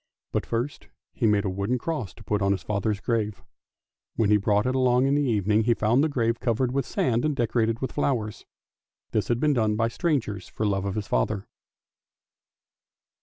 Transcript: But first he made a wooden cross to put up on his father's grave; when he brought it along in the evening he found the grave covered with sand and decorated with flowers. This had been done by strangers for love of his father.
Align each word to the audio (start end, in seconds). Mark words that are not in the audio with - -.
But 0.31 0.47
first 0.47 0.87
he 1.13 1.27
made 1.27 1.45
a 1.45 1.49
wooden 1.51 1.77
cross 1.77 2.11
to 2.15 2.23
put 2.23 2.41
up 2.41 2.47
on 2.47 2.53
his 2.53 2.63
father's 2.63 2.99
grave; 2.99 3.43
when 4.15 4.31
he 4.31 4.37
brought 4.37 4.65
it 4.65 4.73
along 4.73 5.05
in 5.05 5.13
the 5.13 5.21
evening 5.21 5.65
he 5.65 5.75
found 5.75 6.03
the 6.03 6.09
grave 6.09 6.39
covered 6.39 6.71
with 6.71 6.87
sand 6.87 7.23
and 7.23 7.35
decorated 7.35 7.81
with 7.81 7.91
flowers. 7.91 8.47
This 9.11 9.27
had 9.27 9.39
been 9.39 9.53
done 9.53 9.75
by 9.75 9.89
strangers 9.89 10.47
for 10.47 10.65
love 10.65 10.85
of 10.85 10.95
his 10.95 11.05
father. 11.07 11.45